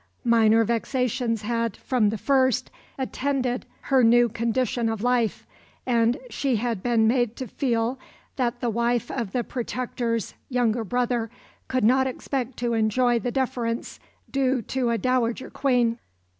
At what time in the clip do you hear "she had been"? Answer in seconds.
6.27-7.07